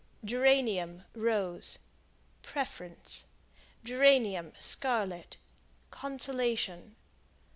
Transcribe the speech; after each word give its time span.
Geranium, 0.25 1.03
Rose 1.13 1.77
Preference. 2.41 3.25
Geranium, 3.83 4.51
Scarlet 4.59 5.37
Consolation. 5.91 6.95